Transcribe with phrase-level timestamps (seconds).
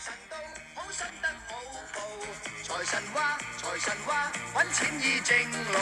[0.00, 0.36] 神到，
[0.74, 1.60] 好心得好
[1.92, 2.00] 报。
[2.62, 5.76] 财神话，财神话，揾钱易正路。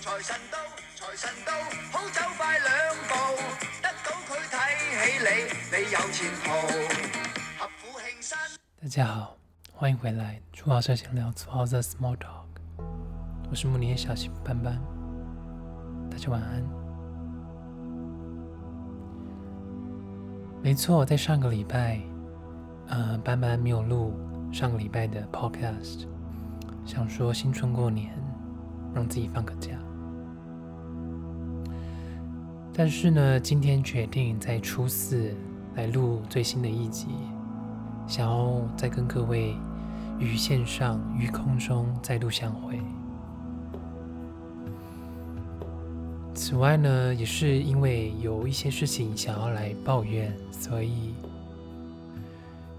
[0.00, 0.56] 财神到，
[0.96, 1.52] 财神到，
[1.92, 2.70] 好走快两
[3.06, 3.12] 步。
[3.82, 4.56] 得到佢睇
[4.96, 5.28] 起你，
[5.76, 6.48] 你有前途。
[7.58, 8.34] 合府庆新。
[8.80, 9.36] 大家好，
[9.74, 12.46] 欢迎回来，朱豪社闲聊，朱豪的 Small Talk，
[13.50, 14.80] 我是慕尼的小新班班，
[16.10, 16.62] 大家晚安。
[20.62, 22.00] 没错，在上个礼拜，
[22.90, 24.12] 呃，班班没有录
[24.52, 26.06] 上个礼拜的 Podcast，
[26.84, 28.12] 想说新春过年，
[28.92, 29.70] 让自己放个假。
[32.74, 35.32] 但是呢，今天决定在初四
[35.76, 37.06] 来录最新的一集，
[38.08, 39.54] 想要再跟各位
[40.18, 42.80] 于线上、于空中再度相会。
[46.34, 51.14] 此外呢，也是因为有一些事情想要来抱怨，所以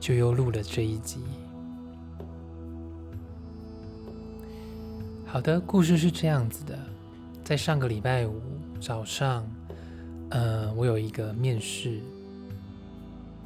[0.01, 1.19] 就又录了这一集。
[5.27, 6.77] 好的，故事是这样子的，
[7.43, 8.41] 在上个礼拜五
[8.81, 9.45] 早上，
[10.31, 12.01] 呃，我有一个面试，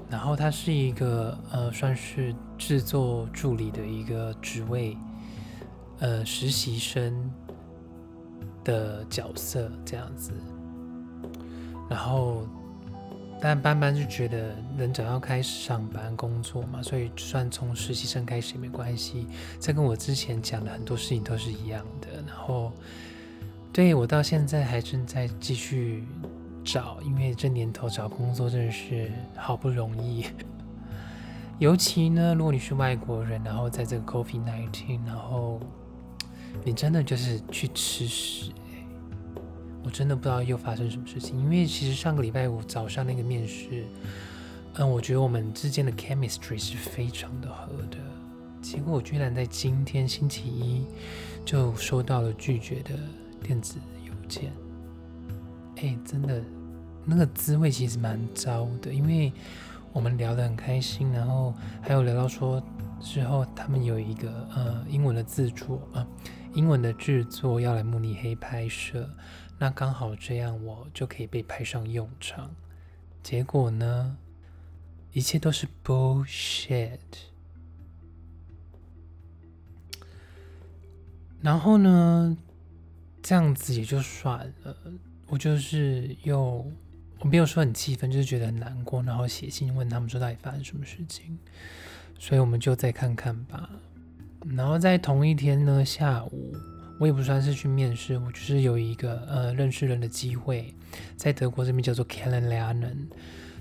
[0.09, 4.97] 然后它是一个呃，算是制作助理的一个职位，
[5.99, 7.29] 呃，实习生
[8.63, 10.31] 的角色这样子。
[11.89, 12.47] 然后，
[13.39, 19.27] 但班班就觉得人只要开始上班工作嘛，所以就算从实习生开始也没关系。
[19.59, 22.07] 这跟我之前讲的很多事情都是一样的。
[22.25, 22.71] 然后，
[23.71, 26.05] 对我到现在还正在继续
[26.63, 30.25] 找，因为这年头找工作真的是好不容易。
[31.59, 35.59] 尤其呢，如果你是外国人，然后在这个 COVID nineteen，然后
[36.63, 38.51] 你真的就是去吃屎、
[39.85, 41.39] 我真的不知道又发生什么事情。
[41.39, 43.85] 因为其实上个礼拜五早上那个面试，
[44.73, 47.97] 嗯，我觉得我们之间的 chemistry 是非常的合的。
[48.61, 50.83] 结果我居然在今天星期一
[51.45, 52.97] 就收到了拒绝的
[53.43, 54.51] 电子邮件。
[55.75, 56.41] 哎，真的，
[57.05, 59.31] 那个滋味其实蛮糟的，因为
[59.93, 62.59] 我们聊得很开心，然后还有聊到说
[62.99, 66.07] 之后他们有一个呃英文的制作啊、
[66.55, 69.07] 英文的制作要来慕尼黑拍摄，
[69.57, 72.53] 那刚好这样我就可以被派上用场。
[73.23, 74.17] 结果呢，
[75.13, 76.99] 一切都是 bullshit。
[81.41, 82.37] 然后呢，
[83.21, 84.75] 这样子也就算了，
[85.27, 86.65] 我就是又
[87.19, 91.37] 我没有说很气愤，就是觉得很难过，然后写信问他们说到底发生什么事情，
[92.19, 93.69] 所以我们就再看看吧。
[94.55, 96.55] 然后在同一天呢下午，
[96.97, 100.73] 我也不算是去面试，我就是有一个呃认识人的机会，
[101.17, 103.07] 在德国这边叫做 k e l l e n l e r n e n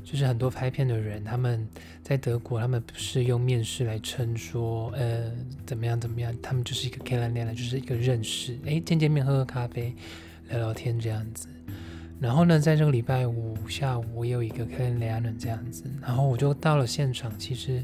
[0.04, 1.66] 就是很多拍片的人，他们
[2.02, 5.32] 在德国，他们不是用面试来称说，呃，
[5.64, 9.94] 怎么样怎么样，他们就是一个 k e l l e n l e r n e n 就是一个认识，哎，见见面，喝喝咖啡，
[10.50, 11.48] 聊聊天这样子。
[12.20, 17.82] 然后呢，在这个礼拜五下午，我有一个 k e l l e n l e r n e n 这样子，然后我就到了现场，其实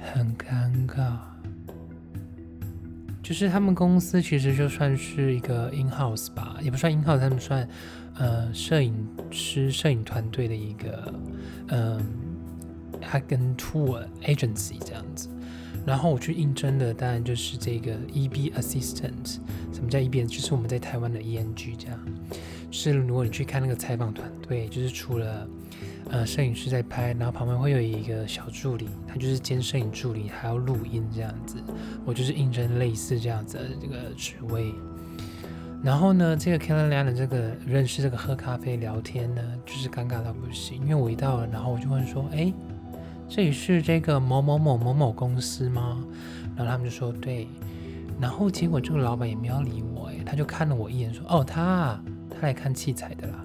[0.00, 1.18] 很尴尬。
[3.30, 7.68] 就是他们公司其实就算是一个 in house 吧，也不算 in house，他们算
[8.16, 8.92] 呃摄影
[9.30, 11.14] 师、摄影团队的一个
[11.68, 12.04] 嗯，
[13.00, 15.28] 他跟 tour agency 这样子。
[15.86, 19.36] 然后我去应征的当然就是这个 EB assistant。
[19.72, 20.26] 什么叫 EB？
[20.26, 21.96] 就是我们在台湾的 ENG 这样。
[22.72, 25.46] 是如果你去看那个采访团队，就是除了
[26.10, 31.56] 呃摄影师在拍，然后旁边会有一个小助理，他就是兼摄影助理，还要录音这样子。
[32.04, 34.74] 我就是应征类似这样子的这个职位。
[35.82, 40.82] 然后呢，这个 k e l l e n l e r n 这个认识这个喝咖啡聊天呢，就是尴尬到不行。
[40.82, 42.52] 因为我一到了，然后我就问说：“哎，
[43.28, 46.04] 这里是这个某某某某某公司吗？”
[46.54, 47.48] 然后他们就说：“对。”
[48.20, 51.98] 然后结果这个老板也没有理我，哎，他就看了我一眼说：“哦，他
[52.28, 53.42] 他来看器材的啦。”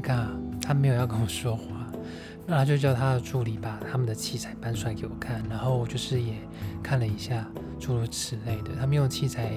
[0.00, 0.26] 尬，
[0.60, 1.86] 他没有要跟我说话。
[2.46, 6.34] 那他就叫他的助理把他们的器材搬出来给我看，然后我就是也
[6.82, 7.46] 看了一下，
[7.78, 8.70] 诸如此类的。
[8.78, 9.52] 他们用器材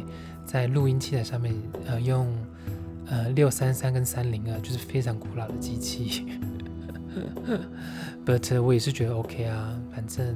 [0.45, 1.55] 在录音器材上面，
[1.87, 2.31] 呃，用
[3.07, 6.27] 呃六三三跟三零二，就是非常古老的机器。
[8.25, 10.35] But 我也是觉得 OK 啊，反正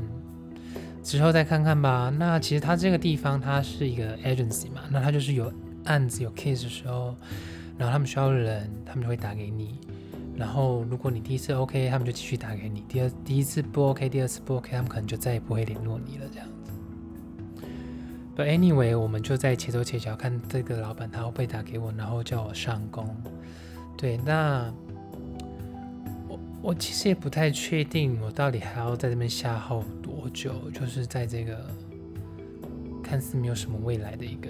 [1.03, 2.11] 之后再看看吧。
[2.17, 5.53] 那其实他这个地方它是一个 agency 嘛，那他就是有
[5.85, 7.15] 案子有 case 的时候，
[7.77, 9.79] 然后他们需要人，他们就会打给你。
[10.37, 16.25] 然后，如果你第一次 OK，他们就继续打给你；第二第一次不 OK，第二次不 OK，他们可能就再也不会联络你了。
[16.31, 16.71] 这样子。
[18.35, 23.03] But anyway，我们就在且走且瞧，看这个老板他会不会打给我，然后叫我上工。
[23.97, 24.71] 对，那
[26.29, 31.57] 我我其实也不太确定，我到底还要在这边下耗多久，就是在这个
[33.01, 34.49] 看似没有什么未来的一个，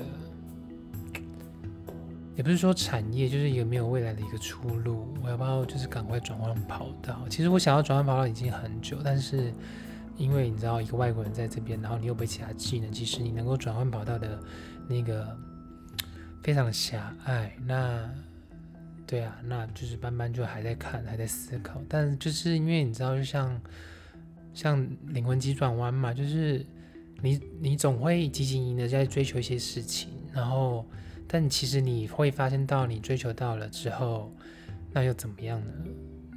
[2.38, 5.12] 也不是说产业，就是一个没有未来的一个出路。
[5.24, 7.26] 我要不要就是赶快转换跑道？
[7.30, 9.52] 其实我想要转换跑道已经很久，但是
[10.18, 14.40] 因为你知道一个外国人在这边，然后你又没其他技能，其实你能够转换跑道的
[14.88, 15.36] 那个
[16.44, 17.52] 非常的狭隘。
[17.66, 18.08] 那
[19.08, 23.60] 对啊，那就是班班就还在看，还在思考，但就是因为你知道，就像
[24.54, 26.64] 像灵魂急转弯嘛，就是
[27.24, 30.86] 你你总会汲汲营营的在追求一些事情，然后
[31.28, 34.32] 但其实你会发现到你追求到了之后，
[34.92, 35.72] 那又怎么样呢？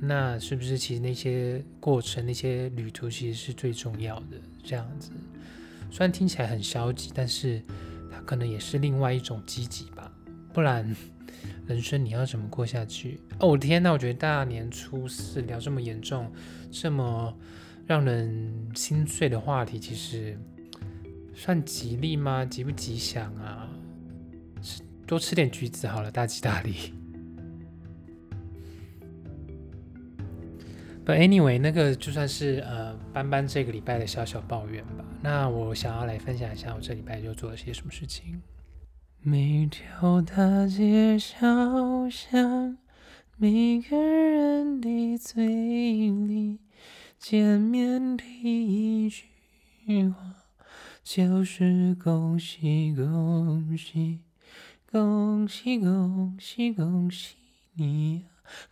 [0.01, 4.37] 那是不是其实那些过程、那些旅途其实是最重要的？
[4.65, 5.11] 这样子，
[5.91, 7.63] 虽然听起来很消极，但是
[8.11, 10.11] 它可能也是另外一种积极吧，
[10.53, 10.95] 不然。
[11.67, 13.21] 人生你要怎么过下去？
[13.39, 16.31] 哦，天呐，我觉得大年初四聊这么严重、
[16.71, 17.33] 这么
[17.87, 20.37] 让人心碎的话题，其实
[21.33, 22.45] 算吉利吗？
[22.45, 23.69] 吉不吉祥啊？
[25.11, 26.95] 多吃点橘子好了，大吉大利。
[31.05, 35.05] But anyway，那个就算是呃班班这个礼拜的小小抱怨吧。
[35.21, 38.41] 那我想要来分享一下我这礼拜又做了些什么事情。
[39.21, 42.79] 每条大街小巷，
[43.37, 46.61] 每个人的嘴里，
[47.19, 50.37] 见面第一句话
[51.03, 54.21] 就是恭喜恭喜，
[54.93, 57.37] 恭喜恭喜恭喜
[57.75, 58.25] 你，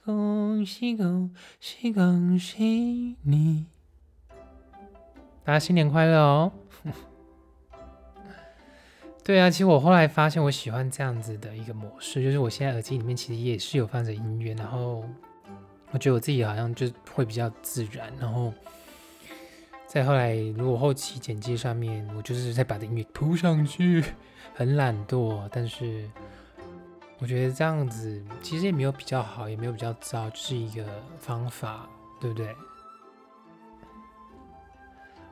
[0.04, 3.66] 恭喜恭喜恭喜你，
[5.44, 6.52] 大家新年快乐哦！
[9.22, 15.04] 对啊，其实我后来发现我喜欢这样子的一个模式，就是我现在耳机里面其实也是有放着音乐，然后
[15.92, 18.52] 我觉得我自己好像就会比较自然，然后
[19.88, 24.04] 再后来如果后期剪辑上面，我就是再把这音乐铺上去，
[24.54, 26.06] 很懒惰，但是
[27.18, 30.84] 我觉得这样子其实也没有比较好，也没有比较糟，就是一个
[31.18, 31.88] 方法，
[32.20, 32.54] 对不对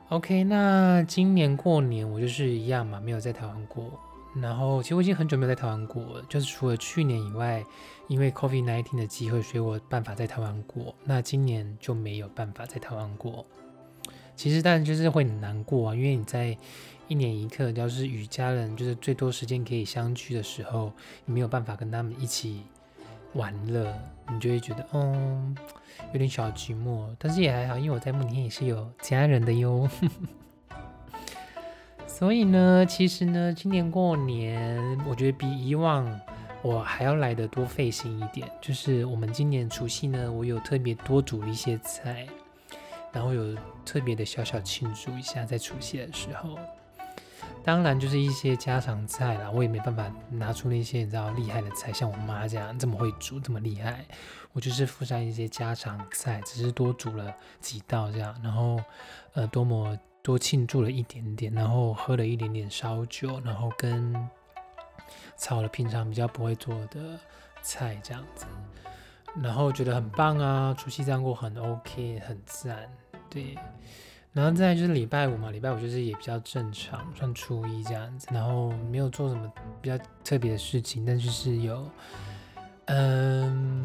[0.09, 3.85] ？OK，那今年过年我就是一样嘛，没有在台湾过。
[4.35, 7.63] 然后其实我已经很久没有在台湾过，就是除了去年以外，
[8.07, 10.95] 因为 COVID-19 的机会，所以我办法在台湾过。
[11.03, 13.45] 那今年就没有办法在台湾过。
[14.37, 16.57] 其实当然就是会很难过啊，因为你在
[17.09, 20.93] 一年一刻，要是与家人就是最多时间可以相聚的时候，
[21.25, 22.61] 你没有办法跟他们一起。
[23.33, 23.93] 玩乐，
[24.31, 25.55] 你就会觉得，嗯，
[26.11, 29.87] 有点小寂寞，但是也还好，因为我在慕尼黑也是有家人的哟。
[32.07, 36.19] 所以呢，其实呢，今年过年，我觉得比以往
[36.63, 38.49] 我还要来的多费心一点。
[38.59, 42.25] 就是我们今年除夕呢，我有特别多煮一些菜，
[43.11, 43.55] 然后有
[43.87, 46.59] 特别的小小庆祝一下，在除夕的时候。
[47.63, 54.05] 当然就是一些家常菜啦，我也没办法拿出那些你知道厉害的菜，像我妈这样这么会煮，这么厉害。
[54.53, 58.79] 我就是附上一些家常菜，只是多煮了几道这样，然后
[59.33, 64.15] 呃多么多庆祝了一点点，然后喝了一点点烧酒，然后跟
[65.37, 67.19] 炒了平常比较不会做的
[67.61, 68.45] 菜这样子，
[69.43, 72.89] 然后觉得很棒啊，除夕这样过很 OK，很赞，
[73.29, 73.57] 对。
[74.33, 81.89] 然后再就是礼拜五嘛，礼拜五就是也比较正常，算初一这样子，然后没有做什么比较特别的事情，但就是有，
[82.85, 83.83] 嗯，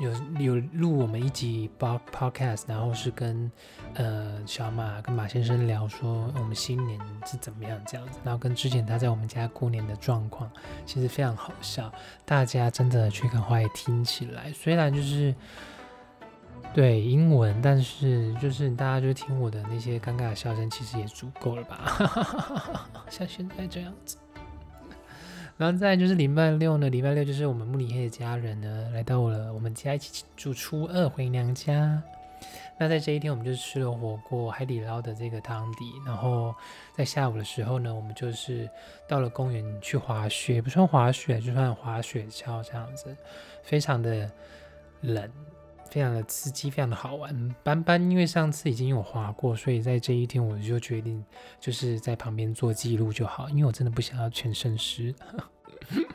[0.00, 3.48] 有有录我们一集 podcast，然后是跟
[3.94, 10.50] 呃小马跟马先生聊说我们新年是怎么样这样子，然后跟之前他在我们家过年的状况，
[10.84, 11.92] 其实非常好笑，
[12.24, 15.32] 大家真的去赶快听起来，虽然就是。
[16.74, 22.88] 对英文，但是就是大家就听我的那些尴尬的笑声，其实也足够了吧？
[23.10, 24.16] 像现在这样子。
[25.58, 32.02] 然后再就是礼拜六呢，礼拜六就是我们慕尼黑的家人呢来到了我们家一起住初二回娘家。
[32.78, 35.92] 那在这一天，我们就吃了火锅、海底捞的这个汤底。
[36.04, 36.52] 然后
[36.96, 38.68] 在下午的时候呢，我们就是
[39.06, 43.14] 到了公园去滑雪，不算滑雪，就算滑雪橇这样子，
[43.62, 44.28] 非常的
[45.02, 45.30] 冷。
[45.92, 47.54] 非常的刺激，非常的好玩。
[47.62, 51.22] 班班因为上次已经有滑过，所以在这一天我就决定
[51.60, 55.14] 就是在旁边做记录就好，因为我真的不想要全身湿。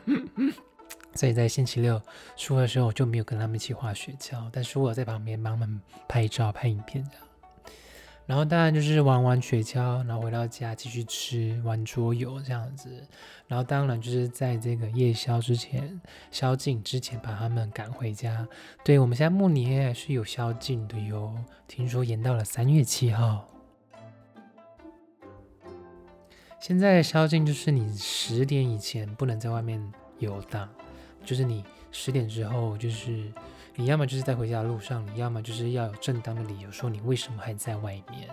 [1.14, 2.02] 所以在星期六
[2.36, 7.27] 输的时候，我就没有跟他们一起滑雪橇，但是我在旁边帮他们拍照、拍影片这样。
[8.28, 12.90] 然后当然就是玩完雪橇，然后回到家继续吃玩桌游这样子。
[13.46, 15.98] 然后当然就是在这个夜宵之前，
[16.30, 18.46] 宵禁之前把他们赶回家。
[18.84, 21.34] 对我们现在慕尼黑是有宵禁的哟，
[21.66, 23.48] 听说延到了三月七号。
[26.60, 29.82] 现在宵禁就是你十点以前不能在外面
[30.18, 30.68] 游荡，
[31.24, 33.32] 就是你十点之后，就是
[33.78, 38.28] 你要么就是在回家的路上，你要么就是要有正当的理由说你为什么还在外面。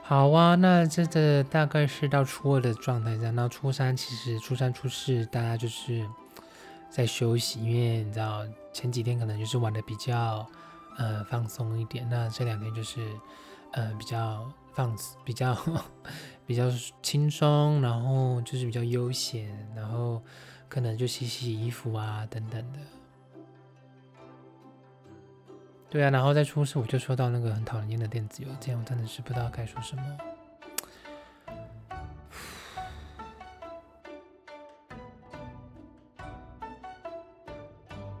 [0.00, 6.08] 好啊，那这个大概是到初二的状态这样，到初三其实初三初四大家就是
[6.88, 10.46] 在休息，因为你知道前几天可能就是玩的比较
[10.98, 13.00] 呃放松一点，那这两天就是
[13.72, 15.58] 呃比较放比较
[16.46, 16.70] 比较
[17.02, 20.22] 轻松，然后就是比较悠闲，然后
[20.68, 22.78] 可能就洗洗衣服啊等等的。
[25.90, 30.02] 对啊，然后在初四我就收到那个很讨人厌的电子邮件，我真的是不知道该说什么。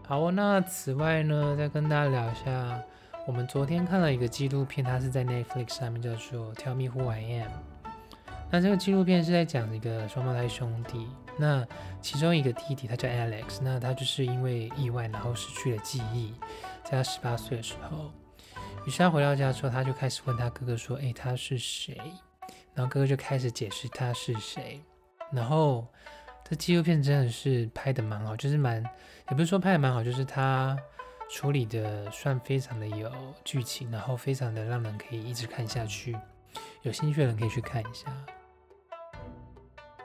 [0.06, 2.82] 好哦，那此外呢，再跟大家聊一下，
[3.26, 7.50] 我们昨天看了一个纪录片，它是在 Netflix 上面，叫做《Tell Me Who I Am》。
[8.50, 11.06] 那这个纪录片是在讲一个双胞胎兄弟，
[11.38, 11.66] 那
[12.00, 16.34] 其中一个弟弟他叫 Alex，那他就是因为意外然后失去了记忆。
[16.84, 18.10] 在他十八岁的时候，
[18.86, 21.96] 于是他回到家之后，他就开始问他哥哥说：“诶，他是谁？”
[22.74, 24.80] 然后哥哥就开始解释他是谁。
[25.30, 25.86] 然后
[26.48, 28.82] 这纪录片真的是拍的蛮好，就是蛮
[29.30, 30.74] 也不是说拍的蛮好，就是他
[31.30, 33.12] 处理的算非常的有
[33.44, 36.16] 剧情，然后非常的让人可以一直看下去。
[36.82, 38.06] 有兴趣的人可以去看一下。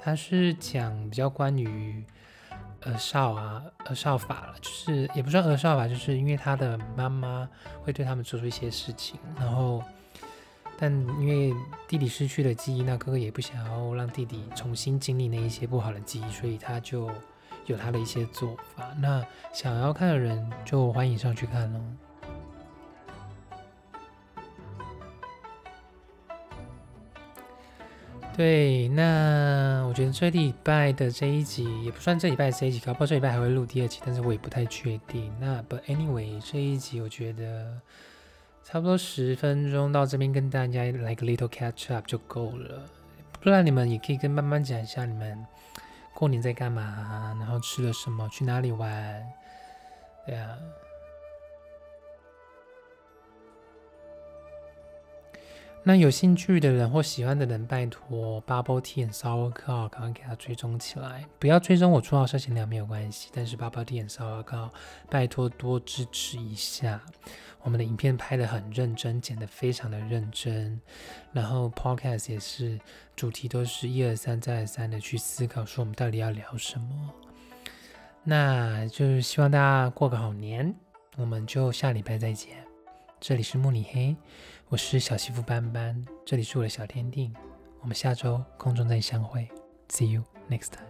[0.04, 2.04] 他是讲比较关于。
[2.86, 7.48] 呃少啊，呃少法了，就是也不算呃少法，就是因为他的妈妈
[7.82, 9.82] 会对他们做出一些事情，然后，
[10.78, 11.54] 但因为
[11.88, 17.10] 弟弟失去了记忆，那哥哥也不想要让弟弟重新经历那一些不好的记忆，所以他就
[17.68, 18.90] 有他的一些做法。
[19.00, 21.80] 那想要看的人就欢迎上去看喽。
[28.36, 35.32] 对，那我觉得这礼拜的这一集也不算这礼拜这一集，搞不好这礼拜还会录第二集，但是我也不太确定。
[35.40, 37.80] 那 But anyway，这一集我觉得
[38.64, 42.82] 差不多十分钟到这边跟大家来个 little catch up 就够了。
[43.40, 45.46] 不然你们也可以跟慢慢讲一下你们
[46.16, 49.24] 过年在干嘛，然后吃了什么，去哪里玩，
[50.26, 50.58] 对啊。
[55.86, 61.26] 那有兴趣的人或喜欢的人，拜托 Bubble Tea and Sauerkraut 赶快给他追踪起来。
[61.38, 64.70] 不要追踪我出号色情聊没有关系，但是 Bubble Tea and Sauerkraut
[65.10, 67.02] 拜托多支持一下。
[67.64, 70.80] 我们的影片拍的很认真，剪得非常的认真，
[71.34, 72.80] 然后 Podcast 也是
[73.14, 77.14] 主题都是一二三再三的去思考，说我们到底要聊什么。
[78.24, 80.74] 那就是希望大家过个好年，
[81.18, 82.56] 我们就下礼拜再见。
[83.20, 84.16] 这里是慕尼黑。
[84.74, 87.32] 我是小媳妇班班，这里是我的小天地。
[87.82, 89.48] 我们下周空中再相会
[89.88, 90.88] ，see you next time。